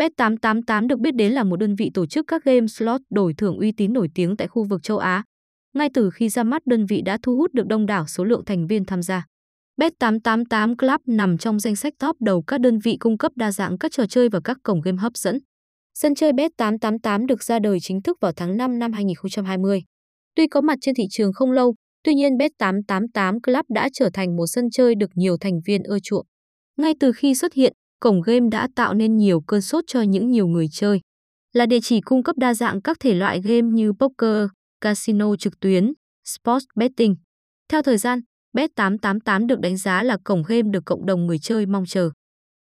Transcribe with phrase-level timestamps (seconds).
[0.00, 3.58] Bet888 được biết đến là một đơn vị tổ chức các game slot đổi thưởng
[3.58, 5.24] uy tín nổi tiếng tại khu vực châu Á.
[5.74, 8.44] Ngay từ khi ra mắt đơn vị đã thu hút được đông đảo số lượng
[8.44, 9.26] thành viên tham gia.
[9.80, 13.78] Bet888 Club nằm trong danh sách top đầu các đơn vị cung cấp đa dạng
[13.78, 15.38] các trò chơi và các cổng game hấp dẫn.
[15.94, 19.82] Sân chơi Bet888 được ra đời chính thức vào tháng 5 năm 2020.
[20.34, 21.74] Tuy có mặt trên thị trường không lâu,
[22.04, 25.98] tuy nhiên Bet888 Club đã trở thành một sân chơi được nhiều thành viên ưa
[26.02, 26.26] chuộng.
[26.76, 27.72] Ngay từ khi xuất hiện,
[28.04, 31.00] cổng game đã tạo nên nhiều cơn sốt cho những nhiều người chơi.
[31.52, 34.48] Là địa chỉ cung cấp đa dạng các thể loại game như poker,
[34.80, 35.92] casino trực tuyến,
[36.24, 37.16] sports betting.
[37.68, 38.20] Theo thời gian,
[38.56, 42.10] Bet888 được đánh giá là cổng game được cộng đồng người chơi mong chờ.